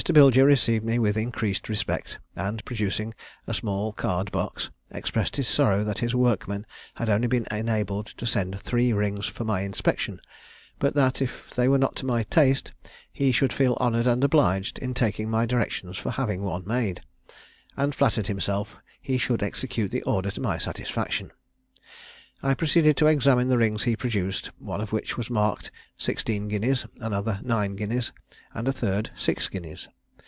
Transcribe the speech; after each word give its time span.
Bilger 0.03 0.47
received 0.47 0.83
me 0.83 0.97
with 0.97 1.15
increased 1.15 1.69
respect, 1.69 2.17
and, 2.35 2.65
producing 2.65 3.13
a 3.45 3.53
small 3.53 3.93
card 3.93 4.31
box, 4.31 4.71
expressed 4.89 5.35
his 5.35 5.47
sorrow 5.47 5.83
that 5.83 5.99
his 5.99 6.15
workmen 6.15 6.65
had 6.95 7.07
only 7.07 7.27
been 7.27 7.45
enabled 7.51 8.07
to 8.07 8.25
send 8.25 8.59
three 8.59 8.91
rings 8.93 9.27
for 9.27 9.43
my 9.45 9.61
inspection; 9.61 10.19
but 10.79 10.95
that, 10.95 11.21
if 11.21 11.51
they 11.51 11.67
were 11.67 11.77
not 11.77 11.95
to 11.97 12.07
my 12.07 12.23
taste, 12.23 12.73
he 13.13 13.31
should 13.31 13.53
feel 13.53 13.77
honoured 13.79 14.07
and 14.07 14.23
obliged 14.23 14.79
in 14.79 14.95
taking 14.95 15.29
my 15.29 15.45
directions 15.45 15.99
for 15.99 16.09
having 16.09 16.41
one 16.41 16.63
made, 16.65 17.01
and 17.77 17.93
flattered 17.93 18.25
himself 18.25 18.79
he 18.99 19.19
should 19.19 19.43
execute 19.43 19.91
the 19.91 20.01
order 20.01 20.31
to 20.31 20.41
my 20.41 20.57
satisfaction. 20.57 21.29
I 22.43 22.55
proceeded 22.55 22.97
to 22.97 23.05
examine 23.05 23.49
the 23.49 23.57
rings 23.59 23.83
he 23.83 23.95
produced, 23.95 24.49
one 24.57 24.81
of 24.81 24.91
which 24.91 25.15
was 25.15 25.29
marked 25.29 25.69
sixteen 25.95 26.47
guineas, 26.47 26.87
another 26.99 27.39
nine 27.43 27.75
guineas, 27.75 28.11
and 28.53 28.65
the 28.65 28.73
third 28.73 29.11
six 29.15 29.47
guineas. 29.47 29.87